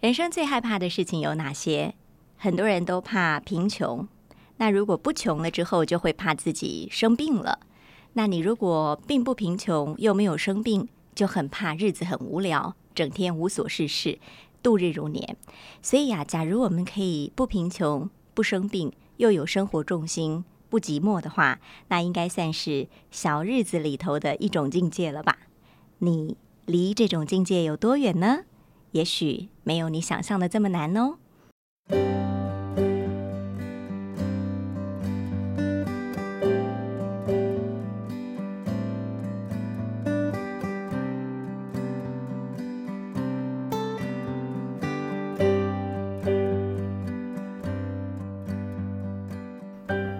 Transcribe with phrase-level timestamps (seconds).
[0.00, 1.94] 人生最害怕的事情有哪些？
[2.38, 4.08] 很多人都怕贫穷。
[4.56, 7.60] 那如果不穷了之后，就会怕自己生病了。
[8.14, 14.18] 那你如果并不贫穷，又没有生病，就很怕日子很无聊，整天无所事事，
[14.62, 15.36] 度日如年。
[15.82, 25.36] 所以呀，假如我们可以不贫穷、不生病，又有生活重心、不寂寞的话，那应该算是小日子里头的一种境界了吧？
[25.98, 28.44] 你离这种境界有多远呢？
[28.92, 31.16] 也许没有你想象的这么难哦。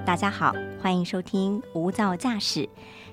[0.07, 2.61] 大家好，欢迎收听《无噪驾驶》，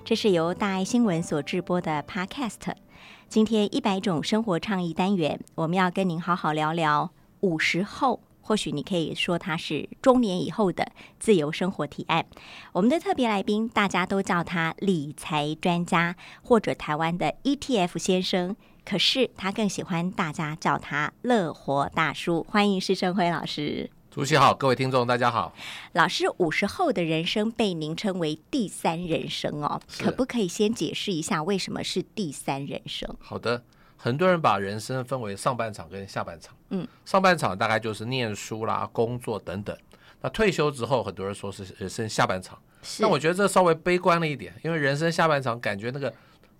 [0.03, 2.86] 这是由大爱新闻所制播的 Podcast。
[3.29, 12.25] 今天一百种生活倡议单元，我们要跟您好好聊聊五十后，或许你可以说它是中年以后的自由生活提案。
[12.71, 22.45] 我们的特别来宾，大家都叫他理财专家或者台湾的 ETF 先生，可是他更喜欢大家叫他乐活大叔。
[22.49, 23.91] 欢迎施生辉老师。
[24.17, 25.53] 主席好，各位听众大家好。
[25.93, 33.07] 老师五十后的人生被您称为第三人生哦，可不可以先解释一下为什么是第三人生？
[33.19, 33.61] 好的，
[33.95, 36.55] 很多人把人生分为上半场跟下半场。
[36.71, 39.77] 嗯，上半场大概就是念书啦、工作等等。
[40.21, 42.57] 那退休之后，很多人说是人生下半场。
[42.99, 46.11] 那我觉得这稍微悲观了一点，因为人生下半场感觉那个。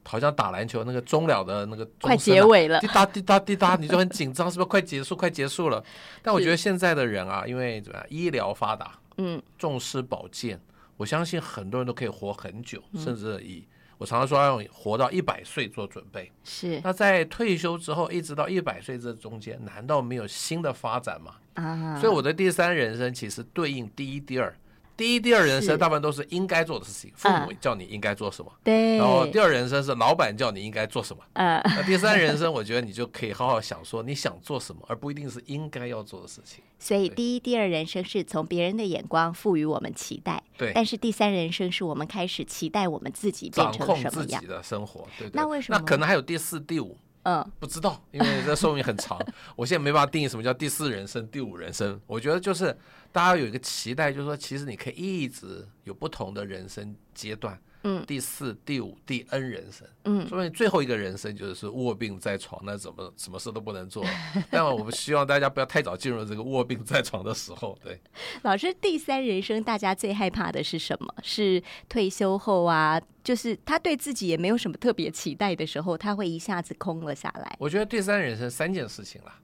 [0.07, 5.15] 好像打篮球那个终了的那个快结尾了，滴答滴答滴答，你就很紧张，是不是 快结束？
[5.15, 5.83] 快结束了。
[6.21, 10.59] 但我觉得现在的人啊，因为怎么样，医疗发达，嗯，重视保健，
[10.95, 13.65] 我相信很多人都可以活很久，甚至以
[13.97, 16.31] 我常常说要用活到一百岁做准备。
[16.43, 16.79] 是。
[16.83, 21.35] 那在退休之后，一直到一百岁这中间，难道没有新的发展吗？
[21.55, 21.99] 啊。
[21.99, 24.55] 所以我的第三人生其实对应第一、第二。
[24.97, 28.51] 第一、第二人生大部分都是应该做的事情，父母叫你应该做什么。
[28.63, 28.97] 对。
[28.97, 31.23] 然后第二人生是老板叫你应该做什么。
[31.33, 31.61] 嗯。
[31.63, 36.63] 那第三人生，我觉得你就可以好好想说你想做什么，而不一定是应该要做的事情。
[36.79, 40.41] 所以第一、第二人生是从别人的眼光赋予我们期待。
[40.57, 40.71] 对。
[40.73, 45.07] 但是第三人生是我们开始期待我们自己变成什么样的生活。
[45.19, 45.29] 对。
[45.33, 45.77] 那为什么？
[45.77, 46.97] 那可能还有第四、第五。
[47.27, 47.51] 嗯。
[47.59, 49.19] 不知道，因为这寿命很长，
[49.55, 51.99] 我现在没办法定义什么叫第四人生、第五人生。
[52.07, 52.75] 我觉得就是。
[53.09, 64.03] 大家有一个期待，就是说，其实你可以一直有不同的人生阶段，嗯，第四、第五、第 N 人生，嗯，所以最后一个人生就是卧病在床，那怎么什么事都不能做。
[64.51, 67.77] 但我们希望大家不要太早进入这个卧病在床的时候。
[67.81, 67.99] 对，
[68.41, 71.13] 老师，第三人生大家最害怕的是什么？
[71.23, 77.55] 是退休后啊，就是他对自己也没有什么特别期待的时候，他会一下子空了下来。
[77.59, 79.39] 我觉得第三人生三件事情啦，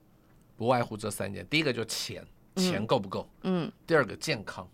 [0.56, 1.46] 不外乎这三件。
[1.48, 2.24] 第一个就钱。
[2.56, 3.28] 钱够不够？
[3.42, 3.68] 嗯。
[3.84, 4.64] 第二个健康，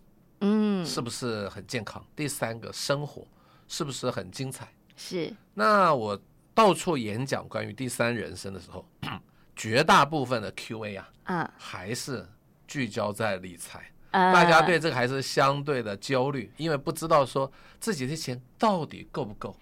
[0.40, 2.04] 嗯，是不是很健康？
[2.14, 3.26] 第三个生活
[3.70, 4.66] 是不是很精彩？
[4.96, 5.32] 是。
[5.54, 6.20] 那我
[6.52, 8.84] 到处演讲关于第三人生的时候，
[9.54, 12.28] 绝大部分的 Q&A 啊，嗯，还是
[12.66, 13.90] 聚焦在理财。
[14.10, 19.56] 大家对这个还是相对的焦虑，因为不知道说自己的钱到底够不够，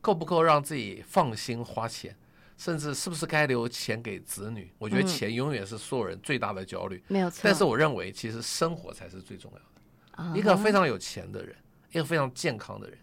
[0.00, 2.14] 够不够让自己放心花钱。
[2.56, 4.72] 甚至是不是该留钱给子女？
[4.78, 7.02] 我觉得钱永远是所有人最大的焦虑。
[7.08, 7.40] 没有错。
[7.42, 9.58] 但是我认为，其实生活才是最重要
[10.32, 10.38] 的。
[10.38, 11.54] 一个非常有钱的人，
[11.90, 12.96] 一个非常健康的人，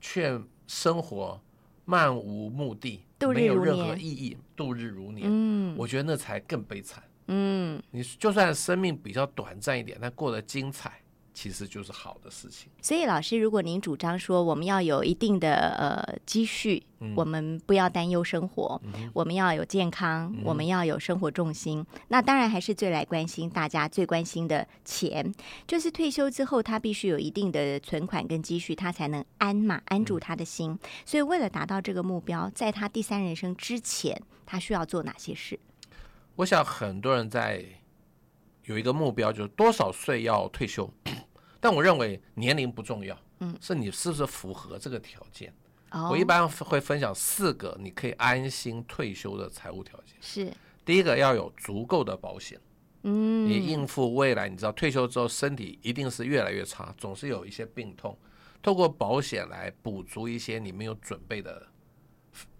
[0.00, 1.40] 却生活
[1.84, 5.26] 漫无目的，没有任何意义，度日如年。
[5.30, 7.02] 嗯，我觉得那才更悲惨。
[7.28, 11.00] 嗯，你就算生命比较短暂一点，但过得精彩。
[11.40, 12.68] 其实就是好的事情。
[12.82, 16.82] 所以，老师，如果您主张说我们要有一定的呃积蓄，
[17.14, 18.82] 我们不要担忧生活，
[19.12, 25.32] 我们要有健康，我们要有生活重心，那当然还是最来关心大家最关心的钱，
[25.64, 30.76] 就是退休之后他必须有一定的存款跟积蓄，他才能安嘛，安住他的心。
[31.06, 35.56] 所以，为了达到这个目标，在他第三人生之前，他需要做哪些事？
[36.34, 37.64] 我想很多人在
[38.64, 40.92] 有一个目标，就是多少岁要退休。
[41.60, 45.52] 但我认为年龄不重要，嗯，是你是不是符合这个条件？
[46.10, 50.14] 我一般会分享四个你可以安心退休的财务条件。
[50.20, 50.52] 是
[50.84, 52.60] 第一个要有足够的保险，
[53.04, 58.16] 嗯，你应付未来，你知道退休之后身体一定是越来越差，总是有一些病痛，
[58.62, 61.66] 透过保险来补足一些你没有准备的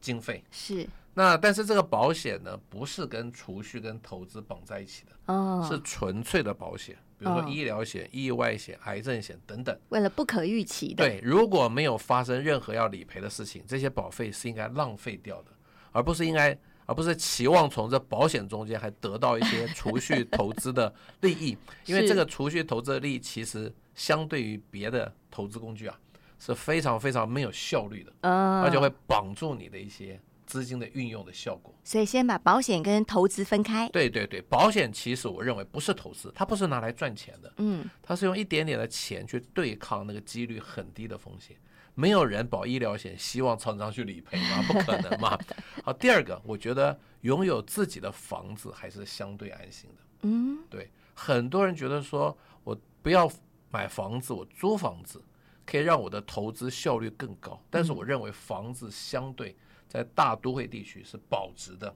[0.00, 0.42] 经费。
[0.50, 6.96] 是那但是这个保险呢，不是跟储蓄跟投资绑在一起的，哦，是纯粹的保险。
[7.18, 15.50] 比如说医疗险、意外险、癌症险等等，为了不可预期的，对，如果没有发生任何要理赔的事情，这些保费是应该浪费掉的，
[15.92, 16.56] 而不是应该
[16.86, 25.98] 而不是期望从这保险中间还得到一些 储蓄投资的利益，因为这个储蓄投资的利益其实相对于别的投资工具啊
[26.38, 31.72] 是非常非常没有效率的，而且会绑住你的一些资金的运用的效果。
[31.84, 33.88] 所以先把保险跟投资分开。
[33.90, 41.54] 对对对，保险其实我认为不是投资，它不是拿来赚钱的，嗯，它是用一点点的钱去对抗那个几率很低的风险。
[41.94, 44.62] 没有人保医疗险，希望常常去理赔吗？
[44.70, 45.38] 不可能嘛。
[45.82, 50.02] 好，第二个，我觉得拥有自己的房子还是相对安心的。
[50.22, 53.30] 嗯，对，很多人觉得说我不要
[53.70, 55.20] 买房子，我租房子
[55.66, 57.60] 可以让我的投资效率更高。
[57.68, 59.56] 但是我认为房子相对
[59.88, 61.92] 在大都会地区是保值的，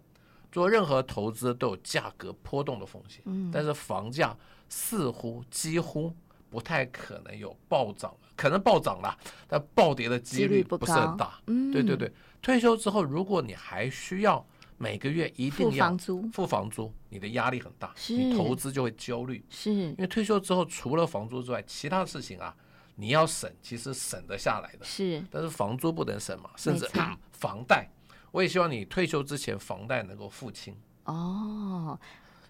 [0.50, 3.22] 做任何投资都有价格波动的风险。
[3.26, 4.36] 嗯，但是房价
[4.68, 6.12] 似乎几乎。
[6.50, 9.16] 不太可能有暴涨可能暴涨了，
[9.48, 11.40] 但暴跌的几率不是很大。
[11.46, 12.12] 嗯，对对对。
[12.42, 14.46] 退休之后，如果你还需要
[14.76, 19.42] 每个月一定要付房租，付房租，你的压力很大，你投资就会焦虑。
[19.48, 22.54] 是，因为退休之后除了房租之外，其他事情啊，
[22.94, 24.84] 你要省，其实省得下来的。
[24.84, 26.88] 是，但是房租不能省嘛，甚至
[27.32, 27.88] 房贷，
[28.30, 30.76] 我也希望你退休之前房贷能够付清。
[31.04, 31.98] 哦，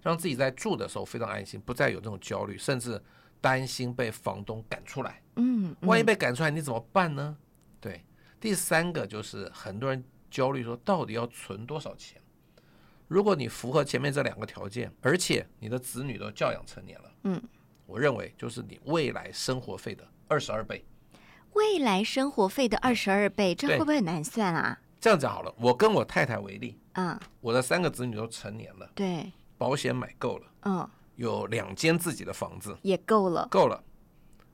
[0.03, 3.03] 让自己在住的时候非常安心，不再有这种焦虑，甚至。
[3.43, 7.37] 担心被房东赶出来，嗯，万一被赶出来，你怎么办呢？
[7.81, 8.05] 对，
[8.39, 12.23] 第三个就是很多人焦虑说，到底要存多少钱？
[13.09, 17.43] 如果你符合前面这两个条件，而且你的子女都教养成年了，嗯，
[17.85, 20.83] 我认为就是你未来生活费的二十二倍。
[21.53, 24.79] 未来生活费的二十二倍，这会不会很难算啊？
[24.99, 30.89] 这样讲好了，我跟我太太为例，啊，我的三个子女都成年了，对，保险买够了，嗯。
[31.17, 33.85] 有两间自己的房子也够了，够了。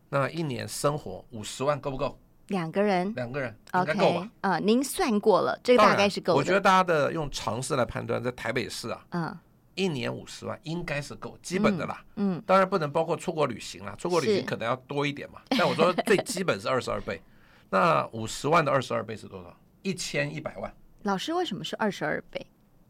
[0.09, 2.19] 那一年生活五十万够不够？
[2.49, 4.31] 两个人，两个人应该够吧？
[4.41, 6.35] 啊，您算过了，这个大概是够。
[6.35, 9.39] 我觉得大家的用常识来判断，在台北市啊，嗯，
[9.79, 12.05] 一年五十万应该是够基本的啦。
[12.17, 15.41] 嗯，当然不能包括出国旅行啦，出国旅行可能要多一点嘛。
[15.51, 17.23] 但我说最基本是二十二倍。
[17.71, 19.57] 那五十万的二十二倍是多少？
[19.83, 20.75] 一千一百万。
[21.05, 22.45] 老师为什么是二十二倍？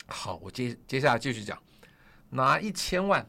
[0.07, 1.57] 好，我接接下来继续讲，
[2.31, 3.25] 拿一千万。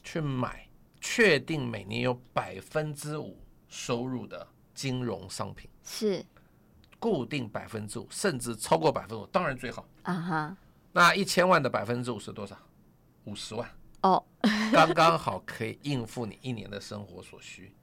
[0.00, 0.66] 去买
[1.02, 3.36] 确定每年有百分之五
[3.68, 6.24] 收入的金融商品，是
[6.98, 10.56] 固定百分之五，甚至超过百分之五，当然最好啊哈。
[10.92, 12.56] 那一千万的百分之五是多少？
[13.28, 13.68] 五十万
[14.02, 14.24] 哦，
[14.72, 17.74] 刚刚好可以应付你一年的生活所需，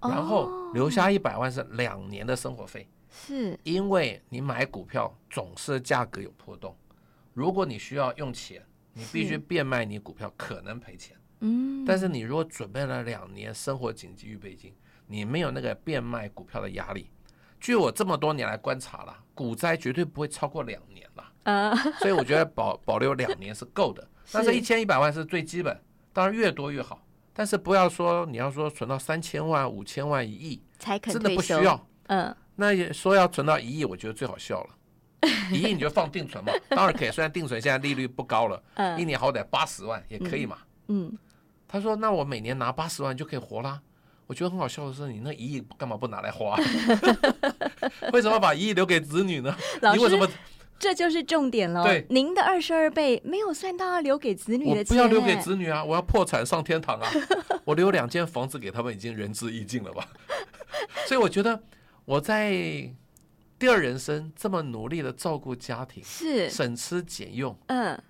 [0.00, 2.88] 然后留下一百万是两年的生活费。
[3.08, 6.76] 是，因为你买股票总是价格有波动，
[7.34, 11.16] 如果你需要用钱，你必须变卖你股票，可能赔钱。
[11.40, 14.74] 嗯，但是你如果准备了两年生活紧急预备金，
[15.06, 17.10] 你没有那个变卖股票的压力。
[17.58, 21.32] 据我这么多年来观察了，股灾绝对不会超过两年了。
[21.44, 24.06] 啊， 所以我觉得保保留两年是够的。
[24.32, 25.80] 但是一千一百万是最基本，
[26.12, 27.02] 当然越多越好。
[27.32, 31.86] 但是不要说你要说存到三千万、五千万、一亿，才肯真的不需要。
[32.08, 34.70] 嗯，那也说要存到一亿，我觉得最好笑了。
[35.52, 37.10] 一亿你就放定存嘛，当然可以。
[37.10, 38.62] 虽然定存现在利率不高了，
[38.98, 40.58] 一年好歹八十万也可以嘛。
[40.88, 41.16] 嗯。
[41.72, 43.80] 他说：“那我每年拿八十万就可以活啦。”
[44.26, 46.56] 我觉得很好笑的是，你那一亿干嘛不拿来花？
[48.12, 49.56] 为什么把一亿留给子女呢？
[49.80, 50.28] 老师，
[50.80, 51.84] 这就是重点了。
[51.84, 54.86] 对，您的二十二倍没有算到要留给子女的钱。
[54.86, 55.84] 不要留给子女啊！
[55.84, 57.08] 我要破产上天堂啊！
[57.64, 60.08] 我留两间房子给他们，已经仁至义尽了吧？
[61.06, 61.62] 所以我觉得
[62.06, 62.50] 我在
[63.58, 68.02] 第二人生这么努力的照顾家庭，是省吃俭用，嗯。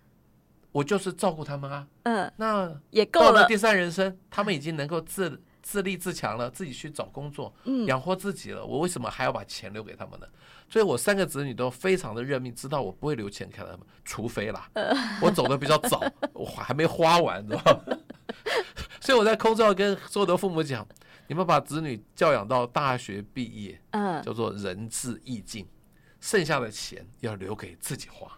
[0.73, 3.27] 我就是照顾他们啊，嗯，那也够了。
[3.27, 8.65] 到了第三人生，他们已经能够自自立自强了，自己去找工作，嗯，养活自己了。
[8.65, 10.27] 我为什么还要把钱留给他们呢？
[10.69, 14.69] 所以我三个子女都非常的认命，知道我不会留钱给他们，除非啦，
[15.21, 16.01] 我走的比较早，
[16.33, 17.97] 我还没花完，知道吗？
[19.01, 20.87] 所以我在空中要跟所有的父母讲，
[21.27, 25.67] 你们把子女教养到大学毕业，嗯，叫做仁至义尽，
[26.21, 28.31] 剩下的钱要留给自己花。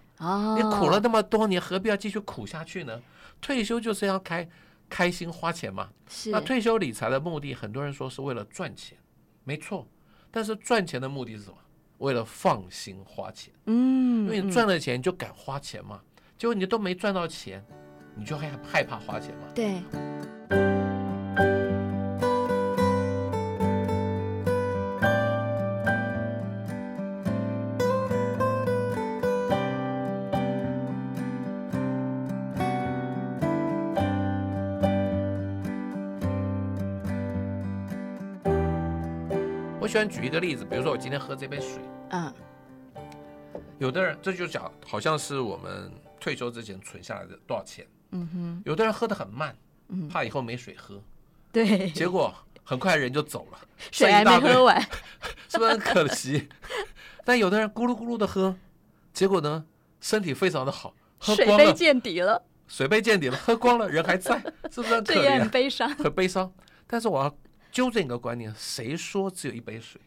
[0.56, 3.00] 你苦了那么多年，何必要继续苦下去呢？
[3.40, 4.48] 退休就是要开
[4.92, 5.88] 开心花钱嘛。
[6.06, 6.30] 是。
[6.30, 8.98] 那退休理财的目的，很多人说是为了赚钱，
[9.44, 9.88] 没错。
[10.30, 11.56] 但是赚钱的目的是什么？
[11.98, 13.52] 为了放心花钱。
[13.64, 14.26] 嗯。
[14.26, 16.02] 因为你赚了钱，就敢花钱嘛。
[16.36, 17.64] 结果你都没赚到钱，
[18.14, 19.46] 你就害害怕花钱嘛。
[19.54, 20.71] 对。
[39.86, 42.32] 喜欢举一个例子，比如说我今天喝这杯水，嗯，
[43.78, 47.86] 有的人这就讲好像是我们退休之前存下来的多少钱。
[48.10, 49.56] 嗯哼，有的人喝的很慢，
[50.10, 51.00] 怕以后没水喝，
[51.50, 53.58] 对，结果很快人就走了，
[53.90, 54.80] 水还没喝完，
[55.48, 56.48] 是不是很可惜？
[57.24, 58.54] 但有的人咕噜咕噜的喝，
[59.12, 59.64] 结果呢，
[60.00, 64.38] 身体非常的好，喝水杯见底了，水杯见底了，喝光了，人还在，
[64.70, 65.40] 是不是很可怜？
[65.40, 66.52] 很悲伤，很悲伤。
[66.86, 67.34] 但是我要
[67.72, 70.00] 纠正一个观念，谁说只有一杯水？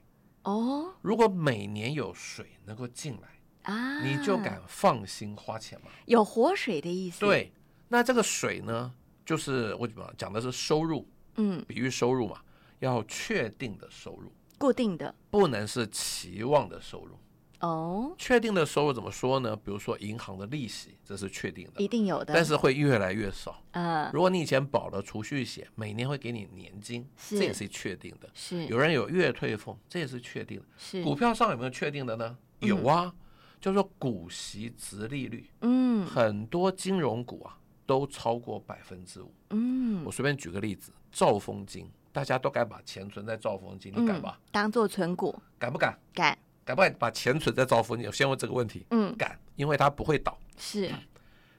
[0.43, 5.89] 哦，如果每年有水能够进来啊，你就敢放心花钱吗？
[6.05, 7.19] 有活水的意思。
[7.19, 7.51] 对。
[7.87, 8.91] 那这个水呢，
[9.23, 12.41] 就是我怎么讲的是收入，嗯，比喻收入嘛，
[12.79, 17.15] 要确定的收入，固定的，不能是期望的收入。
[17.59, 19.55] 哦，确定的收入怎么说呢？
[19.55, 23.61] 比如说银行的利息，这是确定的，一定有的，但是会越来越少。
[23.71, 28.29] 嗯，如果你以前保了储蓄险，每年会给你年金，这也是确定的。
[28.33, 30.65] 是，有人有月退俸，这也是确定的。
[30.77, 32.37] 是，股票上有没有确定的呢？
[32.59, 33.13] 有啊，
[33.59, 35.49] 叫做股息值利率。
[35.61, 37.57] 嗯，很多金融股啊。
[37.87, 39.31] 都超过百分之五。
[39.51, 44.39] 嗯，我随便举个例子，兆丰金，大家都敢把钱存在兆丰金，你敢吧？
[44.51, 45.95] 当做存股，敢不敢？
[46.11, 46.35] 敢。
[46.65, 48.07] 敢不敢把钱存在兆丰金？
[48.07, 48.85] 我先问这个问题。
[48.89, 50.37] 嗯，敢，因为它不会倒。
[50.57, 50.91] 是。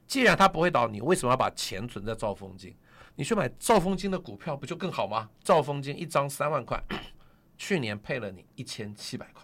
[0.06, 2.76] 既然它不会倒，你为什么要把钱存在兆丰金？
[3.14, 5.30] 你去买兆丰金的股票不就更好吗？
[5.42, 6.82] 兆丰金一张三万块，
[7.56, 9.42] 去年配了你一千七百块。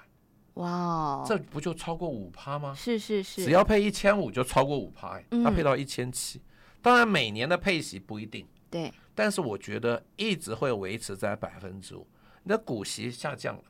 [0.54, 2.74] 哇，这不就超过五趴吗？
[2.74, 6.42] 是是是，只要配一千五就超过五趴，哎，它配到一千七。
[6.82, 12.06] 当然，每年的配息不一定，对，但是我觉得一直会维持在百分之五。
[12.42, 13.62] 你的股息下降了，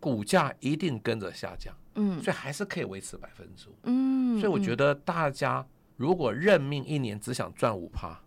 [0.00, 8.20] 股价一定跟着下降，嗯，所以还是可以维持百分之五，嗯，所以我觉得大家如果认命一年只想赚五趴，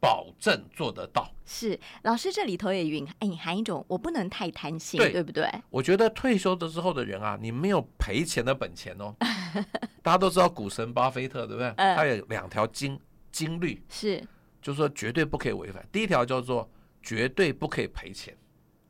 [0.00, 1.32] 保证做得到。
[1.44, 5.48] 是老师这里头也蕴隐含一种，我不能太贪心，对不对？
[5.70, 9.14] 我觉得退休的之后的人啊，你没有赔钱的本钱哦。
[10.02, 11.72] 大家都知道股神巴菲特，对不对？
[11.76, 12.98] 他有两条金。
[13.32, 14.22] 金律是，
[14.60, 15.82] 就是说绝对不可以违反。
[15.90, 16.70] 第一条叫做
[17.02, 18.36] 绝对不可以赔钱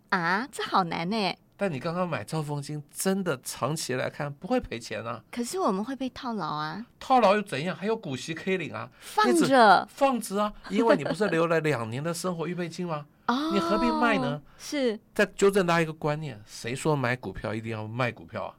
[0.09, 1.33] 啊，这好难呢。
[1.63, 5.23] 但你刚刚买兆丰金，真的长期来看不会赔钱啊。
[5.31, 6.85] 可是我们会被套牢啊。
[6.99, 7.77] 套牢又怎样？
[7.77, 8.91] 还有股息可以领啊。
[8.99, 13.07] 放着，放着啊，因为你不是留了两年的生活预备金吗？
[13.29, 14.43] 哦，你何必卖呢？
[14.59, 14.99] 是。
[15.15, 18.55] 再纠正大家一个观念：谁说买股票一定要卖股票啊？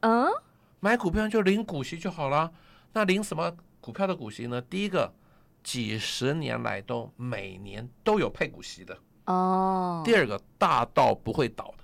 [0.00, 0.26] 嗯，
[0.80, 2.50] 买股票就领股息就好了。
[2.94, 4.60] 那领什么股票的股息呢？
[4.60, 5.14] 第一个。
[5.62, 10.00] 几十年来都每年都有配股息的哦。
[10.02, 11.79] 第二个大到不会倒的，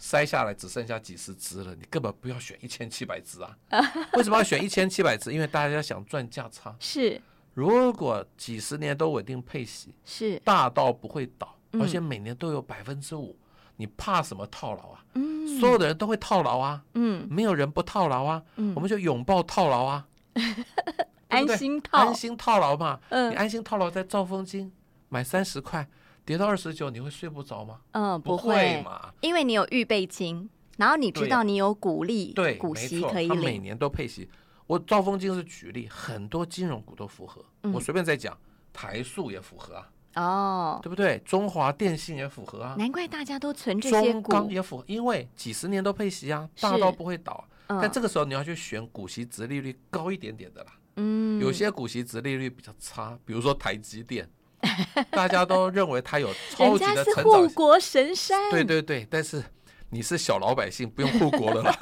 [0.00, 3.56] 筛下来只剩下几十只了，你根本不要选一千七百只啊！
[4.14, 5.32] 为什么要选一千七百只？
[5.32, 6.74] 因为大家想赚价差。
[6.78, 7.20] 是。
[7.54, 13.38] 如果几十年都稳定配息，是大到不会倒，而且每年都有百分之五，
[13.76, 15.04] 你怕什么套牢啊？
[15.14, 15.58] 嗯。
[15.58, 16.84] 所有的人都会套牢啊。
[16.94, 17.26] 嗯。
[17.30, 18.42] 没有人不套牢啊。
[18.56, 18.74] 嗯。
[18.74, 20.06] 我们就拥抱套牢啊。
[21.28, 23.00] 安心套，安心套牢嘛。
[23.08, 24.70] 嗯，你安心套牢在兆丰金
[25.08, 25.88] 买三十块，
[26.26, 27.80] 跌到二十九，你会睡不着吗？
[27.92, 34.28] 嗯，不会嘛，因为你有预备金，然后你知道你有股利，对，股息可以领，每年都配息。
[34.66, 37.44] 我兆丰金是举例，很多金融股都符合。
[37.72, 38.36] 我随便再讲，
[38.72, 39.88] 台塑也符合啊。
[40.16, 41.22] 哦，对不对？
[41.24, 42.74] 中华电信也符合啊。
[42.76, 44.22] 难怪大家都存这些股。
[44.22, 47.46] 中钢也符合，因为几十年都配息啊，大到不会倒。
[47.68, 50.72] 但这个时候你要去选股息值利率高一点点的啦。
[50.96, 54.28] 嗯，有些股息值利率比较差，比如说台积电，
[55.10, 58.50] 大家都认为它有超级的成长，护国神山。
[58.50, 59.42] 对对对，但是
[59.90, 61.76] 你是小老百姓，不用护国了啦，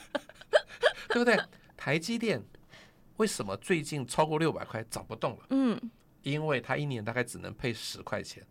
[1.10, 1.38] 对不对？
[1.76, 2.42] 台积电
[3.16, 5.46] 为什么最近超过六百块涨不动了？
[5.50, 5.80] 嗯，
[6.22, 8.44] 因为它一年大概只能配十块钱，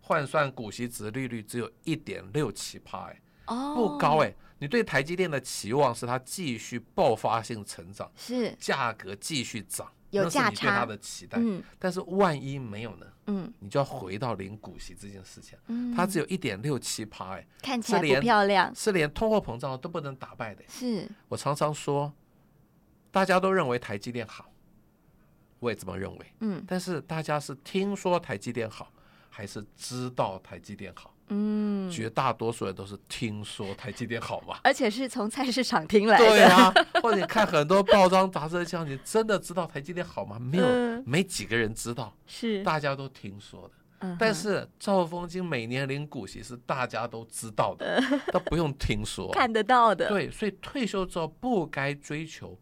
[0.00, 4.34] 换算股息值利率只有一点六七趴，哎，哦，不高哎。
[4.60, 10.66] 你对台积电的期望是它继续爆发性成长，是价格继续涨，有价差。
[10.66, 13.06] 对他的期待，嗯，但是万一没有呢？
[13.26, 15.58] 嗯，你就要回到零股息这件事情。
[15.66, 20.64] 嗯，它只有一点六七趴，哎，看起来不漂亮，是连通货膨胀都不能打败的。
[20.68, 22.12] 是我常常说，
[23.10, 24.50] 大家都认为台积电好，
[25.58, 26.26] 我也这么认为。
[26.40, 28.90] 嗯，但是大家是听说台积电好，
[29.28, 31.14] 还是知道台积电好？
[31.28, 36.24] 嗯，绝大多数人都是听说台积电好嘛，而且是从菜市场听来的。
[36.26, 40.38] 对啊， 或者你看很多报章杂志讲，你真的知道台积电好吗？
[40.38, 43.74] 没有，没几个人知道，是大家都听说的。
[44.16, 48.00] 但是兆丰金每年领股息是大家都知道的，
[48.32, 50.08] 他不用听说， 看得到的。
[50.08, 52.56] 对，所以退休之后不该追求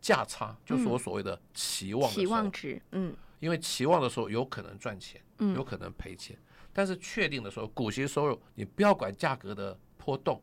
[0.00, 2.82] 价差，就是我所谓的期望期望值。
[2.90, 5.20] 嗯，因为期望的时候有可能赚钱，
[5.54, 6.38] 有可能赔钱。
[6.72, 10.40] 但是确定的时候，股息收入你不要管价格的波动，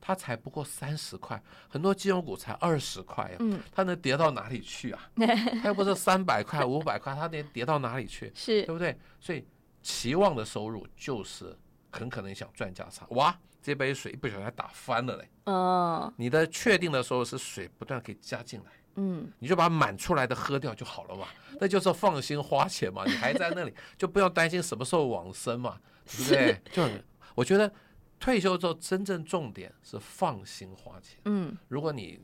[0.00, 5.10] 它才不过三十块，很多金融股才二十块呀，嗯，它能跌到哪里去啊？
[5.60, 8.30] 它又不是三百块、五百块，它能跌到哪里去？
[8.36, 8.96] 是对不对？
[9.18, 9.44] 所以
[9.82, 11.56] 期望的收入就是
[11.90, 13.04] 很可能想赚价差。
[13.10, 15.28] 哇，这杯水一不小心打翻了嘞。
[15.46, 21.26] 哦，你的确定的时候是水不断可以加进来，嗯，你就把满出来的喝掉就好了嘛，
[21.60, 26.60] 那就是放心花钱嘛，你还在那里 就不要担心什么时候往生嘛，对不对？
[26.72, 27.72] 就很，我觉得。
[28.20, 31.20] 退休之后，真正重点是放心花钱。
[31.26, 32.18] 嗯，如果你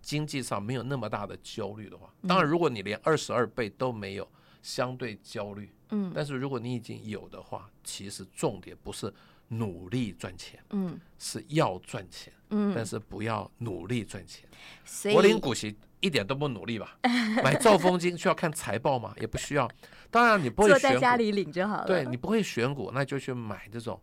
[0.00, 4.26] 经济上没有那么大的焦虑的话，当然，如果你连二十二倍都没有，
[4.62, 5.70] 相对焦虑。
[5.90, 9.12] 嗯，但是如果你已经有的话，其实重点不是
[9.48, 14.48] 努力赚钱，嗯，是要赚钱，嗯，但是不要努力赚钱。
[15.14, 16.98] 我领股息一点都不努力吧？
[17.42, 19.14] 买兆丰金需要看财报吗？
[19.20, 19.68] 也不需要。
[20.10, 21.86] 当然，你不会坐在家里领就好了。
[21.86, 24.00] 对你不会选股，那就去买这种。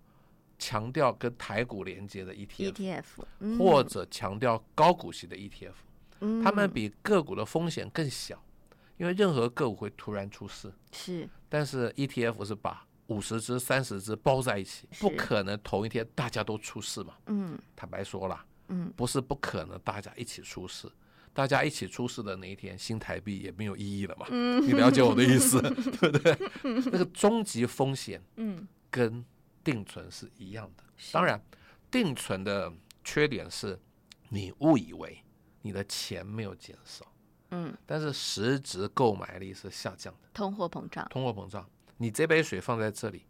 [0.64, 8.40] 强调跟台股连接的 ETF，或者强调高股息的 ETF，他们比个股的风险更小，
[8.98, 10.72] 因为任何个股会突然出事。
[10.92, 17.16] 是，但是 ETF 是把五十只、三十只包在一起，不可能同一天大家都出事嘛。
[17.26, 20.88] 嗯，坦白说了，嗯，不是不可能大家一起出事，
[21.34, 24.28] 大家一起出事的那一天，新台币也没有意义了嘛。
[24.30, 25.62] 嗯，你了解我的意思，
[26.00, 26.38] 对不对？
[26.64, 29.24] 那个终极风险，嗯，跟。
[29.64, 31.40] 定存是一样的，当然，
[31.92, 32.74] 定存的
[33.04, 33.80] 缺点是，
[34.30, 35.24] 你误以为
[35.62, 37.06] 你的钱没有减少，
[37.52, 43.24] 嗯，但是实质购买力是下降的，通货膨胀，通货膨胀，你这杯水放在这里，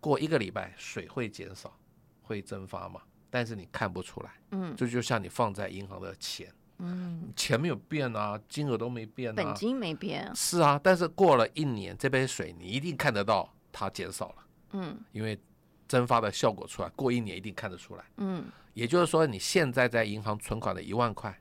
[0.00, 1.78] 过一个礼拜水会减少，
[2.22, 3.02] 会蒸发嘛？
[3.28, 14.34] 但是你看不出来，嗯，这就像你放在银行的钱，嗯，钱没有变啊，金额都没变啊，本金没变，是啊，但是过了一年，这杯水你一定看得到它减少了，
[14.72, 15.38] 嗯，因为。
[15.86, 18.04] 蒸发的效果出来，过一年一定看得出来。
[18.16, 21.38] 嗯，也就是说，你现在在银行存款的一万块，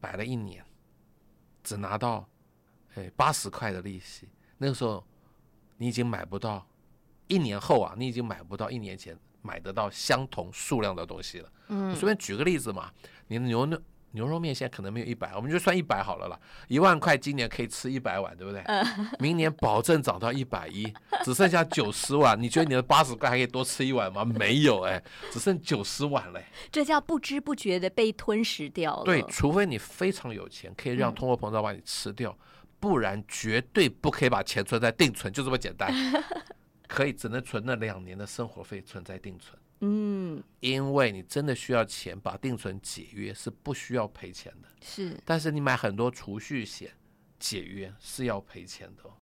[0.00, 0.64] 摆了一年，
[1.62, 2.26] 只拿到
[2.94, 4.26] 哎八十块的利息。
[4.56, 5.04] 那个时候，
[5.76, 6.66] 你已经买不到，
[7.28, 11.52] 一年后啊，你已经买不到一年前买得到相同数量的东西了。
[11.68, 12.90] 嗯，随便举个例子嘛，
[13.28, 13.78] 你的牛肉。
[14.12, 16.38] 牛肉面现在可能没有一百，我们就算一百好了啦。
[16.68, 18.62] 一万块今年可以吃一百碗，对不对？
[19.18, 20.92] 明年保证涨到一百一，
[21.24, 22.40] 只剩下九十碗。
[22.40, 24.24] 你觉得你的八十块还可以多吃一碗吗？
[24.24, 26.44] 没有哎，只剩九十碗嘞。
[26.70, 29.04] 这叫不知不觉的被吞噬掉了。
[29.04, 32.36] 对，除非你非常有钱，可以让通货膨胀把你吃掉，
[32.78, 35.92] 不然绝对不可以把钱存在定存，就这么简单。
[36.86, 39.58] 可以只能存那两年的生活费存在定存。
[39.84, 44.68] 嗯，因为你真的需要钱，把定存解约是不需要赔钱的。
[44.80, 46.92] 是，但是你买很多储蓄险，
[47.38, 49.02] 解约是要赔钱的。
[49.02, 49.21] 即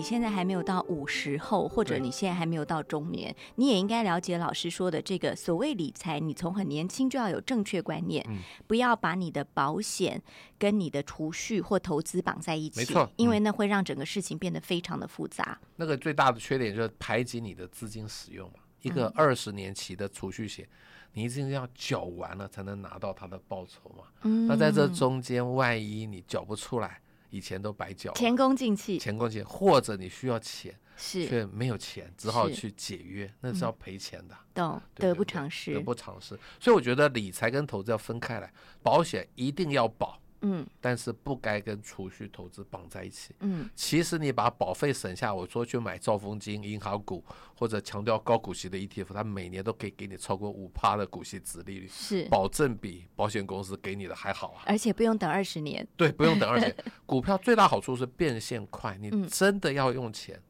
[0.00, 6.18] 你现在还没有到五十后，或者你现在还没有到中年，你也应该了解老师说的这个所谓理财。
[6.18, 8.26] 你从很年轻就要有正确观念，
[8.66, 10.22] 不要把你的保险
[10.58, 15.60] 跟你的储蓄或投资绑在一起，没错，因为那会让整个事情变得非常的复杂。
[15.76, 18.54] 那个最大的缺点就是排挤你的资金使用嘛。
[18.80, 20.66] 一个二十年期的储蓄险，
[21.12, 24.04] 你一定要缴完了才能拿到它的报酬嘛。
[24.22, 27.02] 嗯，那在这中间，万一你缴不出来。
[27.30, 31.26] 以前都白缴，前功尽弃，前功尽弃，或者你需要钱，是。
[31.26, 34.80] 却没有钱，只好去解约，那是要赔钱的，懂？
[34.94, 36.38] 得不偿失，得不偿失。
[36.60, 40.20] 所以我觉得理财跟投资要分开来，保险一定要保。
[40.42, 43.34] 嗯，但是不该跟储蓄投资绑在一起。
[43.40, 47.22] 嗯，其实你把保费省下，我说去买兆丰金、银行股
[47.54, 54.62] 或者强调高股息的 ETF，它每年都可以给你超过五趴的股息值利率，是保证比保险公司给你的还好啊。
[54.66, 55.86] 而且不用等二十年。
[55.96, 56.76] 对，不用等二十年。
[57.04, 60.40] 股票最大好处是变现快，你真的要用钱，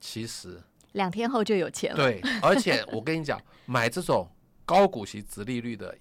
[0.00, 1.96] 其实两天后就有钱了。
[1.96, 4.26] 对，而且我跟你讲，买这种
[4.64, 5.94] 高股息值利率的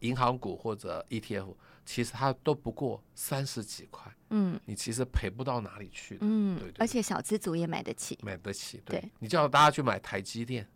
[0.00, 1.54] 银行股或者 ETF。
[1.90, 6.74] 其实它都不过三十几块，嗯，你其实赔不到哪里去的，嗯，对对。
[6.78, 8.82] 而且小资族也买得起，买得起。
[8.84, 10.68] 对，你叫大家去买台积电，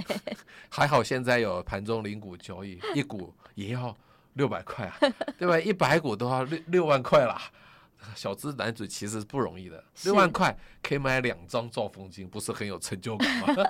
[0.70, 3.94] 还好现在有盘中零股交易，一股也要
[4.32, 4.96] 六百块啊，
[5.36, 5.60] 对吧？
[5.60, 7.38] 一百股都要六六万块啦。
[8.14, 13.64] 小资男子其实不容易的，六万块可以买两张兆丰金，不是很有成就感吗？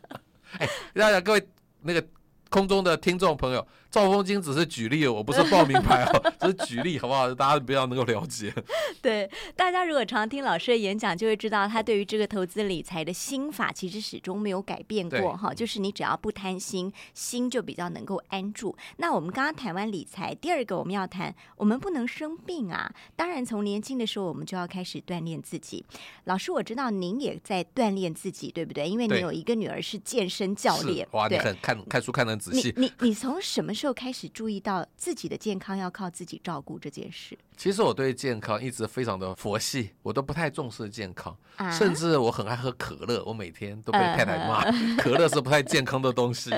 [0.58, 1.48] 哎，大家各位
[1.82, 2.02] 那个。
[2.50, 7.32] 空中的听众朋友，赵风金只是举例，我不是报名牌哦， 只是举例，好不好？
[7.34, 8.52] 大家比较能够了解。
[9.00, 15.54] 对，大家如果常听老师的演讲，就会知道他对于这个投资理财的心法，其实始终没有改变过哈。
[15.54, 18.76] 就是你只要不贪心，心就比较能够安住。
[18.98, 22.92] 那我们刚刚谈完理财，第二个我们要谈，我们不能生病啊。
[23.16, 25.84] 当然，从年轻的时候我们就要开始锻炼自己。
[26.24, 28.86] 老师，我知道您也在锻炼自己，对不对？
[28.86, 32.38] 因为你有一个女儿是健身教练，哇，你很看看书看的。
[32.52, 37.38] 你你你从什么时候开始注意到自己的健康要靠自己照顾这件事？
[37.56, 41.36] 其实我对健康一直非常的佛系，我都不太重视健康，
[41.72, 44.64] 甚至我很爱喝可乐，我每天都被太太骂，
[45.00, 46.50] 可乐是不太健康的东西。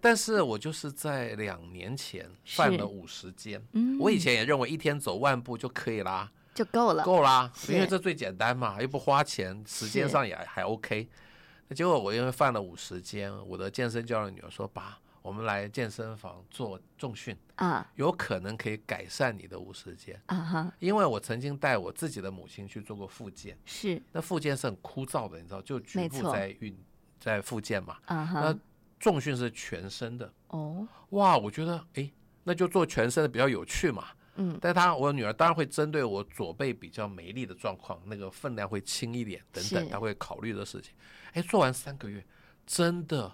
[0.00, 3.60] 但是我就是在两年前犯了五十肩，
[3.98, 11.08] 我以前也认为一天走万步就可以啦，就够了，够啦，因为这最简单嘛，又不花钱，时间上也还 OK。
[11.68, 20.74] 那结果我因为犯了五十间，我的健身教练女儿说：“爸。”我们来健身房做重训啊，有可能可以改善你的五十肩啊哈。
[20.80, 26.76] 因为我曾经带我自己的母亲去做过复健，是那复健是很枯燥的，你知道，就局部在运
[27.20, 28.40] 在复健嘛啊哈。
[28.40, 28.58] 那
[28.98, 32.10] 重训是全身的哦，哇，我觉得哎，
[32.42, 34.08] 那就做全身的比较有趣嘛。
[34.34, 40.92] 嗯，但他我女儿当然会针对我左背比较没力的状况，那个分量会轻一点等等，她会考虑的事情。
[41.34, 42.26] 哎，做完三个月，
[42.66, 43.32] 真的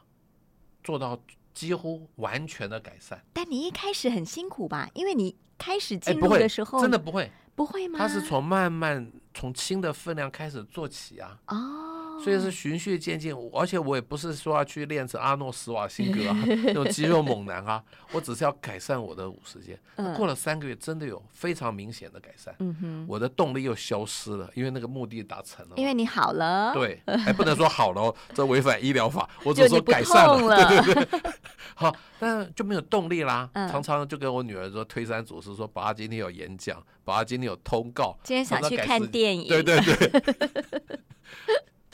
[0.85, 1.19] 做到。
[1.59, 4.89] 几乎完全的改善，但你一开始很辛苦吧？
[4.95, 7.99] 因为你开始进入的时候，真的不会，不会吗？
[7.99, 11.37] 它是从慢慢从轻的分量开始做起啊。
[11.49, 11.98] 哦。
[12.23, 19.79] 所以是循序渐进，而且我也不是说要去练成阿诺·斯瓦辛格啊 那种肌肉猛男啊，我只是要改善我的五十肩。
[20.17, 22.55] 过了三个月，真的有非常明显的改善。
[22.59, 25.75] 嗯哼，我的动力又消失了，因为那个目的达成了。
[25.77, 26.73] 因为你好了。
[26.75, 29.29] 对， 还不能说好了，这违反医疗法。
[29.45, 30.57] 我只是说改善了。
[30.69, 31.33] 对对对。
[31.75, 33.49] 好，但就没有动力啦。
[33.55, 39.49] 常常就跟我女儿说，推三阻四，说爸今天有演讲，爸今天有通告，今天想去看电影。
[39.49, 41.01] 对对对。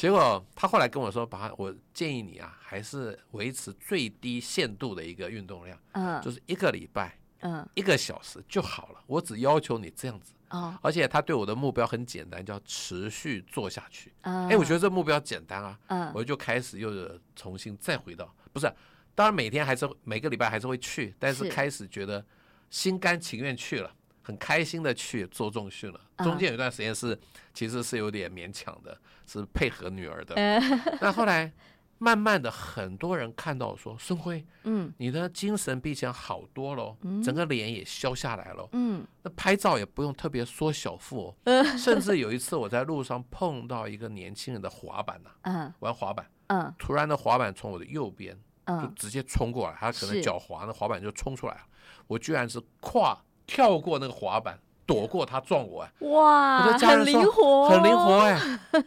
[0.04, 9.00] 结果他后来跟我说：“把我建议你啊，还是维持最低限度的一个运动量，嗯，就是一个礼拜，嗯，一个小时就好了。
[9.06, 14.12] 我只要求你这样子，哦，而且他对我的目标很简单，叫持续做下去。
[14.20, 18.70] 哎，我觉得这目标简单啊，嗯，我就开始又重新再回到，不是，
[19.14, 22.22] 当然每天还是每个礼拜还是会去，但是开始觉得
[22.68, 23.90] 心甘情愿去了。”
[24.24, 27.16] 很开心的去做重训了，中间有一段时间是
[27.52, 30.34] 其实是有点勉强的，是配合女儿的。
[31.00, 31.52] 那后来
[31.98, 41.34] 慢慢的，很多人看到说：“孙辉，嗯，你的精神比以前好多了，整个脸也消下来了，嗯，那拍照也不用特别缩小腹，
[41.78, 48.34] 甚至有一次我在路上碰到一个年轻人的滑板呐， 嗯，玩滑板，嗯，突然的滑板从我的右边
[48.66, 51.60] 就直接冲过来，他可能脚滑，那滑板就冲出来了，
[52.06, 53.16] 我居然是跨。
[53.46, 55.92] 跳过那个滑板，躲过他撞我哎！
[56.00, 58.38] 哇，很灵活，很灵活哎！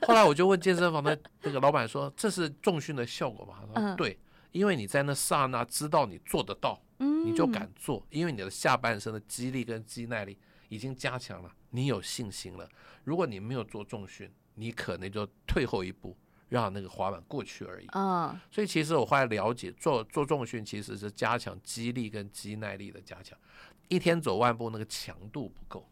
[0.08, 4.18] 后来我就问健身房的那个老板说：“这是重训的效果吗？”他说：“对，
[4.52, 10.38] 因为你在那刹那知道你做得到，你就敢做，因为你的下半身的肌力跟肌耐力
[10.70, 12.68] 已经加强了，你有信心了。
[13.04, 16.16] 如果你没有做重训，你可能就退后一步，
[16.50, 23.38] 让那个滑板过去而已。”啊，所以其实我后来了解，做做重训其实是加强肌力跟肌耐力的加强。
[23.88, 25.88] 一天走万步，那个强度不够。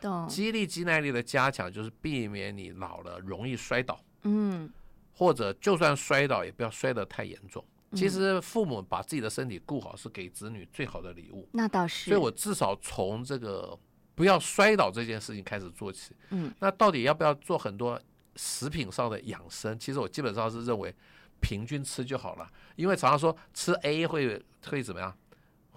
[0.00, 0.28] 懂。
[0.28, 3.98] 肌力、肌耐力的加强，就是避免你老了容易摔倒。
[4.22, 4.70] 嗯。
[5.14, 7.64] 或者就算摔倒，也不要摔得太严重。
[7.94, 11.48] 其实父母把自己的身体顾好，是给子女最好的礼物。
[11.52, 12.10] 那倒是。
[12.10, 13.76] 所以我至少从这个
[14.14, 16.14] 不要摔倒这件事情开始做起。
[16.30, 16.54] 嗯。
[16.60, 18.00] 那到底要不要做很多
[18.36, 19.76] 食品上的养生？
[19.78, 20.94] 其实我基本上是认为
[21.40, 22.48] 平均吃就好了。
[22.76, 25.16] 因为常常说吃 A 会会怎么样？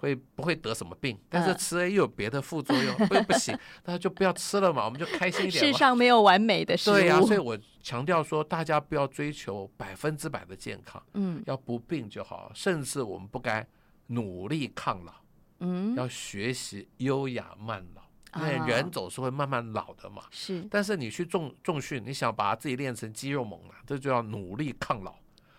[0.02, 1.16] 会不会得什么病？
[1.28, 5.64] 但是吃 A 又有别的副作用，会不行，那就不要吃了嘛，我们就开心一点。
[5.64, 6.94] 世上没有完美的食物。
[6.94, 12.50] 对呀，所以我强调说，大家不要追求百分之百的健康，嗯，要不病就好。
[12.52, 13.64] 甚至我们不该
[14.08, 15.12] 努力抗老，
[15.60, 20.24] 嗯，要学习优雅慢老，因为人总是会慢慢老的嘛。
[20.32, 20.66] 是。
[20.68, 25.14] 但是你去重重训，你想把自己练成肌肉猛男，这就要努力抗老，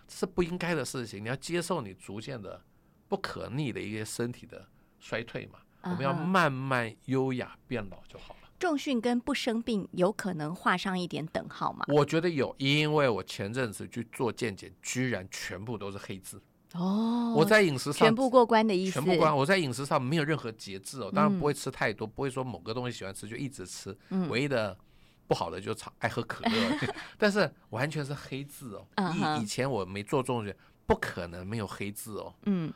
[0.06, 1.24] 这是不应该的事情。
[1.24, 2.62] 你要接受你逐渐的。
[3.08, 4.68] 不可逆的一些身体的
[5.00, 8.40] 衰退嘛，我们要慢慢优雅变老就好了。
[8.60, 11.84] 重训跟不生病有可能画上一点等号吗？
[11.90, 16.42] 我觉得有，因为我前阵子去做健检，居然全部都是黑字
[16.74, 17.34] 哦。
[17.36, 19.36] 我在饮食上全部过关的意思，全部关。
[19.36, 23.94] 我在饮食上没有任何节制哦，当然不会吃太多，不会说某个东西喜欢吃就一直吃。
[24.30, 24.78] 唯一的
[25.28, 26.78] 不好的就是爱喝可乐，
[27.20, 28.88] 但是完全是黑字哦。
[29.38, 32.34] 以以前我没做重训，不可能没有黑字哦。
[32.46, 32.72] 嗯。